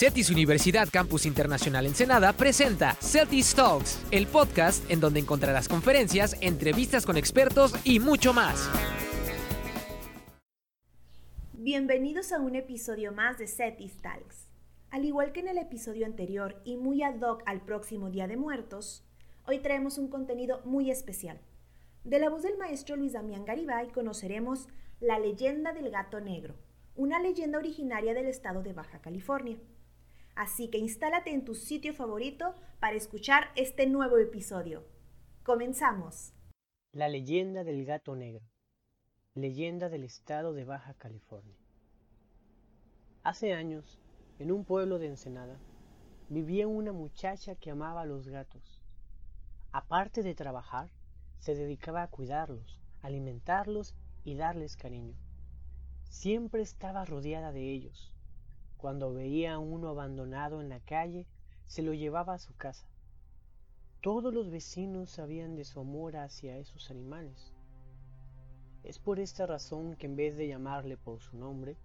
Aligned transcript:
CETIS 0.00 0.30
Universidad 0.30 0.88
Campus 0.90 1.26
Internacional 1.26 1.84
Ensenada 1.84 2.32
presenta 2.32 2.94
CETIS 3.02 3.54
Talks, 3.54 4.02
el 4.10 4.26
podcast 4.26 4.90
en 4.90 4.98
donde 4.98 5.20
encontrarás 5.20 5.68
conferencias, 5.68 6.38
entrevistas 6.40 7.04
con 7.04 7.18
expertos 7.18 7.74
y 7.84 8.00
mucho 8.00 8.32
más. 8.32 8.70
Bienvenidos 11.52 12.32
a 12.32 12.40
un 12.40 12.56
episodio 12.56 13.12
más 13.12 13.36
de 13.36 13.46
CETIS 13.46 14.00
Talks. 14.00 14.48
Al 14.88 15.04
igual 15.04 15.32
que 15.32 15.40
en 15.40 15.48
el 15.48 15.58
episodio 15.58 16.06
anterior 16.06 16.62
y 16.64 16.78
muy 16.78 17.02
ad 17.02 17.20
hoc 17.20 17.42
al 17.44 17.60
próximo 17.60 18.08
Día 18.08 18.26
de 18.26 18.38
Muertos, 18.38 19.04
hoy 19.46 19.58
traemos 19.58 19.98
un 19.98 20.08
contenido 20.08 20.62
muy 20.64 20.90
especial. 20.90 21.42
De 22.04 22.18
la 22.18 22.30
voz 22.30 22.42
del 22.42 22.56
maestro 22.56 22.96
Luis 22.96 23.12
Damián 23.12 23.44
Garibay 23.44 23.92
conoceremos 23.92 24.66
la 24.98 25.18
leyenda 25.18 25.74
del 25.74 25.90
gato 25.90 26.22
negro, 26.22 26.54
una 26.96 27.20
leyenda 27.20 27.58
originaria 27.58 28.14
del 28.14 28.28
estado 28.28 28.62
de 28.62 28.72
Baja 28.72 29.02
California. 29.02 29.58
Así 30.34 30.68
que 30.70 30.78
instálate 30.78 31.30
en 31.30 31.44
tu 31.44 31.54
sitio 31.54 31.92
favorito 31.94 32.54
para 32.80 32.96
escuchar 32.96 33.50
este 33.56 33.86
nuevo 33.86 34.18
episodio. 34.18 34.84
Comenzamos. 35.42 36.32
La 36.92 37.08
leyenda 37.08 37.64
del 37.64 37.84
gato 37.84 38.16
negro. 38.16 38.44
Leyenda 39.34 39.88
del 39.88 40.04
estado 40.04 40.52
de 40.52 40.64
Baja 40.64 40.94
California. 40.94 41.56
Hace 43.22 43.52
años, 43.52 44.00
en 44.38 44.50
un 44.50 44.64
pueblo 44.64 44.98
de 44.98 45.08
Ensenada, 45.08 45.58
vivía 46.28 46.66
una 46.66 46.92
muchacha 46.92 47.54
que 47.54 47.70
amaba 47.70 48.02
a 48.02 48.06
los 48.06 48.28
gatos. 48.28 48.80
Aparte 49.72 50.22
de 50.22 50.34
trabajar, 50.34 50.90
se 51.38 51.54
dedicaba 51.54 52.02
a 52.02 52.08
cuidarlos, 52.08 52.80
alimentarlos 53.02 53.94
y 54.24 54.34
darles 54.36 54.76
cariño. 54.76 55.14
Siempre 56.08 56.62
estaba 56.62 57.04
rodeada 57.04 57.52
de 57.52 57.72
ellos, 57.72 58.12
cuando 58.80 59.12
veía 59.12 59.54
a 59.54 59.58
uno 59.58 59.90
abandonado 59.90 60.62
en 60.62 60.70
la 60.70 60.80
calle, 60.80 61.26
se 61.66 61.82
lo 61.82 61.92
llevaba 61.92 62.32
a 62.32 62.38
su 62.38 62.56
casa. 62.56 62.86
Todos 64.00 64.32
los 64.32 64.48
vecinos 64.50 65.10
sabían 65.10 65.54
de 65.54 65.64
su 65.64 65.80
amor 65.80 66.16
hacia 66.16 66.56
esos 66.56 66.90
animales. 66.90 67.52
Es 68.82 68.98
por 68.98 69.20
esta 69.20 69.46
razón 69.46 69.96
que 69.96 70.06
en 70.06 70.16
vez 70.16 70.34
de 70.38 70.48
llamarle 70.48 70.96
por 70.96 71.20
su 71.20 71.36
nombre, 71.36 71.76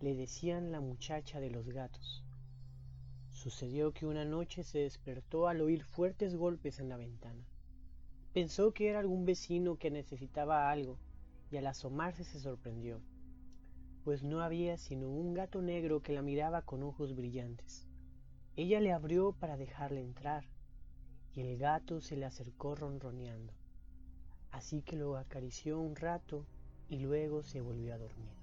le 0.00 0.14
decían 0.14 0.72
la 0.72 0.80
muchacha 0.80 1.38
de 1.38 1.50
los 1.50 1.68
gatos. 1.68 2.24
Sucedió 3.28 3.92
que 3.92 4.06
una 4.06 4.24
noche 4.24 4.62
se 4.62 4.78
despertó 4.78 5.48
al 5.48 5.60
oír 5.60 5.84
fuertes 5.84 6.34
golpes 6.34 6.78
en 6.78 6.88
la 6.88 6.96
ventana. 6.96 7.44
Pensó 8.32 8.72
que 8.72 8.88
era 8.88 9.00
algún 9.00 9.26
vecino 9.26 9.76
que 9.76 9.90
necesitaba 9.90 10.70
algo 10.70 10.96
y 11.50 11.58
al 11.58 11.66
asomarse 11.66 12.24
se 12.24 12.40
sorprendió 12.40 13.02
pues 14.04 14.22
no 14.22 14.42
había 14.42 14.76
sino 14.78 15.08
un 15.08 15.34
gato 15.34 15.62
negro 15.62 16.02
que 16.02 16.12
la 16.12 16.22
miraba 16.22 16.62
con 16.62 16.82
ojos 16.82 17.14
brillantes. 17.14 17.86
Ella 18.56 18.80
le 18.80 18.92
abrió 18.92 19.32
para 19.32 19.56
dejarle 19.56 20.00
entrar, 20.00 20.44
y 21.34 21.40
el 21.40 21.56
gato 21.56 22.00
se 22.00 22.16
le 22.16 22.26
acercó 22.26 22.74
ronroneando. 22.74 23.52
Así 24.50 24.82
que 24.82 24.96
lo 24.96 25.16
acarició 25.16 25.80
un 25.80 25.96
rato 25.96 26.46
y 26.88 26.98
luego 26.98 27.42
se 27.42 27.60
volvió 27.60 27.94
a 27.94 27.98
dormir. 27.98 28.34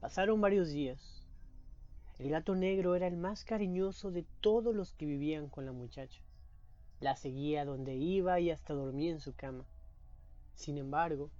Pasaron 0.00 0.40
varios 0.40 0.70
días. 0.70 1.22
El 2.18 2.30
gato 2.30 2.56
negro 2.56 2.96
era 2.96 3.06
el 3.06 3.16
más 3.16 3.44
cariñoso 3.44 4.10
de 4.10 4.24
todos 4.40 4.74
los 4.74 4.94
que 4.94 5.06
vivían 5.06 5.48
con 5.48 5.64
la 5.64 5.72
muchacha. 5.72 6.20
La 7.00 7.14
seguía 7.14 7.64
donde 7.64 7.94
iba 7.94 8.40
y 8.40 8.50
hasta 8.50 8.74
dormía 8.74 9.12
en 9.12 9.20
su 9.20 9.34
cama. 9.34 9.64
Sin 10.54 10.78
embargo, 10.78 11.30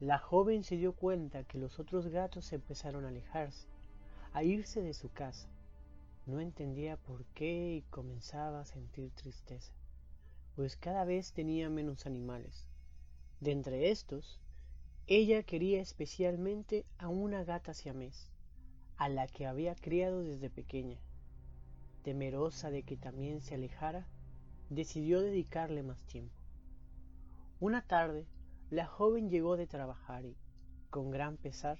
la 0.00 0.18
joven 0.18 0.64
se 0.64 0.78
dio 0.78 0.94
cuenta 0.94 1.44
que 1.44 1.58
los 1.58 1.78
otros 1.78 2.08
gatos 2.08 2.54
empezaron 2.54 3.04
a 3.04 3.08
alejarse, 3.08 3.68
a 4.32 4.42
irse 4.42 4.80
de 4.80 4.94
su 4.94 5.12
casa. 5.12 5.46
No 6.24 6.40
entendía 6.40 6.96
por 6.96 7.26
qué 7.34 7.76
y 7.76 7.82
comenzaba 7.90 8.60
a 8.60 8.64
sentir 8.64 9.10
tristeza, 9.10 9.74
pues 10.56 10.76
cada 10.76 11.04
vez 11.04 11.32
tenía 11.34 11.68
menos 11.68 12.06
animales. 12.06 12.66
De 13.40 13.52
entre 13.52 13.90
estos, 13.90 14.40
ella 15.06 15.42
quería 15.42 15.82
especialmente 15.82 16.86
a 16.96 17.08
una 17.08 17.44
gata 17.44 17.74
siamés, 17.74 18.30
a 18.96 19.10
la 19.10 19.26
que 19.26 19.46
había 19.46 19.74
criado 19.74 20.22
desde 20.22 20.48
pequeña. 20.48 20.98
Temerosa 22.04 22.70
de 22.70 22.84
que 22.84 22.96
también 22.96 23.42
se 23.42 23.54
alejara, 23.54 24.06
decidió 24.70 25.20
dedicarle 25.20 25.82
más 25.82 26.02
tiempo. 26.04 26.34
Una 27.58 27.82
tarde, 27.82 28.24
la 28.70 28.86
joven 28.86 29.30
llegó 29.30 29.56
de 29.56 29.66
trabajar 29.66 30.24
y, 30.24 30.36
con 30.90 31.10
gran 31.10 31.36
pesar, 31.36 31.78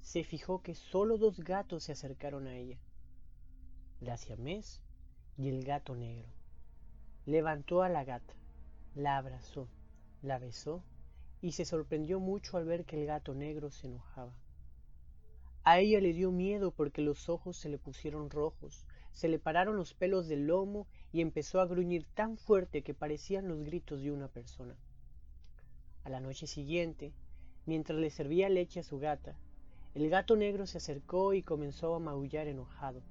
se 0.00 0.24
fijó 0.24 0.62
que 0.62 0.74
solo 0.74 1.18
dos 1.18 1.40
gatos 1.40 1.84
se 1.84 1.92
acercaron 1.92 2.46
a 2.46 2.56
ella, 2.56 2.78
la 4.00 4.16
siamés 4.16 4.82
y 5.36 5.50
el 5.50 5.62
gato 5.62 5.94
negro. 5.94 6.32
Levantó 7.26 7.82
a 7.82 7.90
la 7.90 8.04
gata, 8.04 8.34
la 8.94 9.18
abrazó, 9.18 9.68
la 10.22 10.38
besó 10.38 10.82
y 11.42 11.52
se 11.52 11.66
sorprendió 11.66 12.18
mucho 12.18 12.56
al 12.56 12.64
ver 12.64 12.86
que 12.86 12.98
el 12.98 13.06
gato 13.06 13.34
negro 13.34 13.70
se 13.70 13.88
enojaba. 13.88 14.32
A 15.64 15.80
ella 15.80 16.00
le 16.00 16.14
dio 16.14 16.32
miedo 16.32 16.70
porque 16.70 17.02
los 17.02 17.28
ojos 17.28 17.58
se 17.58 17.68
le 17.68 17.78
pusieron 17.78 18.30
rojos, 18.30 18.86
se 19.12 19.28
le 19.28 19.38
pararon 19.38 19.76
los 19.76 19.92
pelos 19.92 20.28
del 20.28 20.46
lomo 20.46 20.86
y 21.12 21.20
empezó 21.20 21.60
a 21.60 21.66
gruñir 21.66 22.06
tan 22.14 22.38
fuerte 22.38 22.82
que 22.82 22.94
parecían 22.94 23.48
los 23.48 23.62
gritos 23.62 24.00
de 24.00 24.10
una 24.10 24.28
persona. 24.28 24.74
A 26.04 26.10
la 26.10 26.18
noche 26.18 26.48
siguiente, 26.48 27.12
mientras 27.64 27.96
le 27.96 28.10
servía 28.10 28.48
leche 28.48 28.80
a 28.80 28.82
su 28.82 28.98
gata, 28.98 29.36
el 29.94 30.10
gato 30.10 30.34
negro 30.34 30.66
se 30.66 30.78
acercó 30.78 31.32
y 31.32 31.44
comenzó 31.44 31.94
a 31.94 32.00
maullar 32.00 32.48
enojado. 32.48 33.02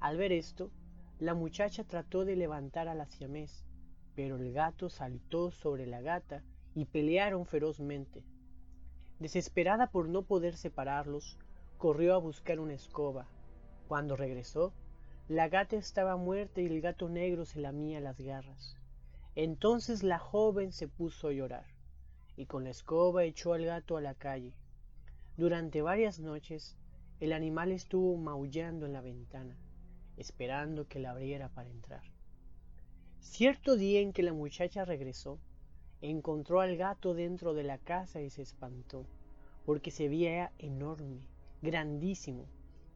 Al 0.00 0.18
ver 0.18 0.30
esto, 0.32 0.70
la 1.18 1.32
muchacha 1.32 1.84
trató 1.84 2.26
de 2.26 2.36
levantar 2.36 2.88
a 2.88 2.94
la 2.94 3.06
siamés, 3.06 3.64
pero 4.14 4.36
el 4.36 4.52
gato 4.52 4.90
saltó 4.90 5.50
sobre 5.50 5.86
la 5.86 6.02
gata 6.02 6.42
y 6.74 6.84
pelearon 6.84 7.46
ferozmente. 7.46 8.22
Desesperada 9.18 9.90
por 9.90 10.06
no 10.06 10.22
poder 10.22 10.56
separarlos, 10.56 11.38
corrió 11.78 12.14
a 12.14 12.18
buscar 12.18 12.60
una 12.60 12.74
escoba. 12.74 13.28
Cuando 13.88 14.14
regresó, 14.14 14.74
la 15.26 15.48
gata 15.48 15.76
estaba 15.76 16.18
muerta 16.18 16.60
y 16.60 16.66
el 16.66 16.82
gato 16.82 17.08
negro 17.08 17.46
se 17.46 17.60
lamía 17.60 17.98
las 17.98 18.20
garras. 18.20 18.76
Entonces 19.36 20.02
la 20.02 20.18
joven 20.18 20.72
se 20.72 20.86
puso 20.86 21.28
a 21.28 21.32
llorar 21.32 21.79
y 22.36 22.46
con 22.46 22.64
la 22.64 22.70
escoba 22.70 23.24
echó 23.24 23.52
al 23.52 23.64
gato 23.64 23.96
a 23.96 24.00
la 24.00 24.14
calle. 24.14 24.54
Durante 25.36 25.82
varias 25.82 26.20
noches 26.20 26.76
el 27.20 27.32
animal 27.32 27.70
estuvo 27.70 28.16
maullando 28.16 28.86
en 28.86 28.94
la 28.94 29.02
ventana, 29.02 29.56
esperando 30.16 30.88
que 30.88 31.00
la 31.00 31.10
abriera 31.10 31.48
para 31.50 31.68
entrar. 31.68 32.02
Cierto 33.20 33.76
día 33.76 34.00
en 34.00 34.12
que 34.12 34.22
la 34.22 34.32
muchacha 34.32 34.86
regresó, 34.86 35.38
encontró 36.00 36.60
al 36.60 36.76
gato 36.76 37.12
dentro 37.12 37.52
de 37.52 37.62
la 37.62 37.76
casa 37.76 38.22
y 38.22 38.30
se 38.30 38.40
espantó, 38.42 39.06
porque 39.66 39.90
se 39.90 40.08
veía 40.08 40.52
enorme, 40.58 41.20
grandísimo. 41.60 42.46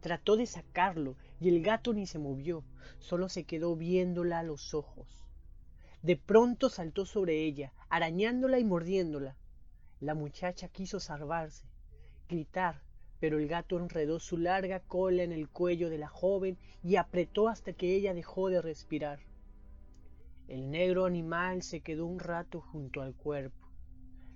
Trató 0.01 0.37
de 0.37 0.47
sacarlo 0.47 1.17
y 1.41 1.51
el 1.51 1.63
gato 1.63 1.93
ni 1.93 2.07
se 2.07 2.19
movió, 2.19 2.65
solo 2.99 3.29
se 3.29 3.45
quedó 3.45 3.77
viéndola 3.77 4.39
a 4.39 4.43
los 4.43 4.73
ojos. 4.73 5.19
De 6.05 6.19
pronto 6.19 6.69
saltó 6.69 7.07
sobre 7.07 7.45
ella, 7.45 7.73
arañándola 7.89 8.59
y 8.59 8.65
mordiéndola. 8.65 9.39
La 10.01 10.15
muchacha 10.15 10.69
quiso 10.69 11.01
salvarse, 11.01 11.67
gritar, 12.29 12.83
pero 13.21 13.39
el 13.39 13.49
gato 13.49 13.79
enredó 13.79 14.21
su 14.21 14.37
larga 14.37 14.81
cola 14.81 15.23
en 15.23 15.33
el 15.33 15.49
cuello 15.49 15.89
de 15.89 15.97
la 15.97 16.09
joven 16.09 16.59
y 16.83 16.97
apretó 16.97 17.49
hasta 17.49 17.73
que 17.73 17.97
ella 17.97 18.13
dejó 18.13 18.51
de 18.51 18.61
respirar. 18.61 19.21
El 20.47 20.71
negro 20.71 21.07
animal 21.07 21.63
se 21.63 21.81
quedó 21.81 22.05
un 22.05 22.19
rato 22.19 22.61
junto 22.61 23.01
al 23.01 23.15
cuerpo. 23.15 23.71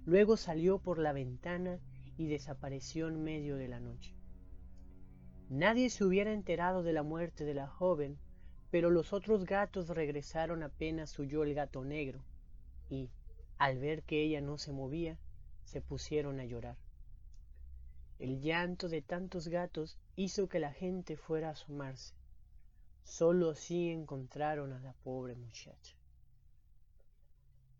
Luego 0.06 0.38
salió 0.38 0.78
por 0.78 0.98
la 0.98 1.12
ventana 1.12 1.80
y 2.16 2.28
desapareció 2.28 3.08
en 3.08 3.22
medio 3.22 3.56
de 3.56 3.68
la 3.68 3.78
noche. 3.78 4.14
Nadie 5.50 5.90
se 5.90 6.02
hubiera 6.02 6.32
enterado 6.32 6.82
de 6.82 6.94
la 6.94 7.02
muerte 7.02 7.44
de 7.44 7.52
la 7.52 7.66
joven 7.66 8.18
pero 8.70 8.90
los 8.90 9.12
otros 9.12 9.44
gatos 9.44 9.88
regresaron 9.88 10.62
apenas 10.62 11.18
huyó 11.18 11.42
el 11.42 11.54
gato 11.54 11.84
negro, 11.84 12.22
y, 12.90 13.10
al 13.58 13.78
ver 13.78 14.02
que 14.02 14.22
ella 14.22 14.40
no 14.40 14.58
se 14.58 14.72
movía, 14.72 15.18
se 15.64 15.80
pusieron 15.80 16.40
a 16.40 16.44
llorar. 16.44 16.76
El 18.18 18.40
llanto 18.40 18.88
de 18.88 19.00
tantos 19.00 19.48
gatos 19.48 19.96
hizo 20.16 20.48
que 20.48 20.58
la 20.58 20.72
gente 20.72 21.16
fuera 21.16 21.48
a 21.48 21.52
asomarse. 21.52 22.14
Solo 23.04 23.50
así 23.50 23.90
encontraron 23.90 24.72
a 24.72 24.80
la 24.80 24.92
pobre 24.92 25.34
muchacha. 25.34 25.96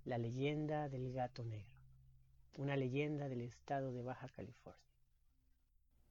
La 0.05 0.17
leyenda 0.17 0.89
del 0.89 1.13
gato 1.13 1.45
negro, 1.45 1.77
una 2.57 2.77
leyenda 2.77 3.29
del 3.29 3.43
estado 3.43 3.93
de 3.93 4.03
Baja 4.03 4.29
California. 4.29 4.81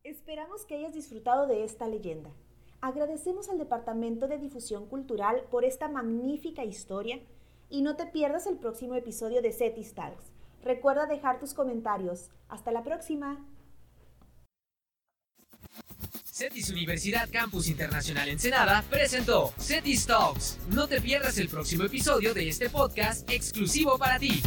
Esperamos 0.03 0.65
que 0.65 0.75
hayas 0.75 0.93
disfrutado 0.93 1.47
de 1.47 1.63
esta 1.63 1.87
leyenda. 1.87 2.31
Agradecemos 2.81 3.49
al 3.49 3.57
Departamento 3.57 4.27
de 4.27 4.37
Difusión 4.37 4.87
Cultural 4.87 5.43
por 5.49 5.65
esta 5.65 5.87
magnífica 5.87 6.63
historia 6.63 7.19
y 7.69 7.81
no 7.81 7.95
te 7.95 8.05
pierdas 8.05 8.45
el 8.45 8.57
próximo 8.57 8.95
episodio 8.95 9.41
de 9.41 9.51
Cetis 9.51 9.93
Talks. 9.93 10.31
Recuerda 10.63 11.05
dejar 11.05 11.39
tus 11.39 11.53
comentarios. 11.53 12.29
Hasta 12.49 12.71
la 12.71 12.83
próxima. 12.83 13.45
CETIS 16.23 16.69
Universidad 16.69 17.27
Campus 17.31 17.67
Internacional 17.67 18.29
Ensenada 18.29 18.83
presentó 18.89 19.51
CETIS 19.57 20.05
Talks. 20.05 20.59
No 20.69 20.87
te 20.87 21.01
pierdas 21.01 21.39
el 21.39 21.49
próximo 21.49 21.83
episodio 21.83 22.35
de 22.35 22.47
este 22.47 22.69
podcast 22.69 23.27
exclusivo 23.29 23.97
para 23.97 24.19
ti. 24.19 24.43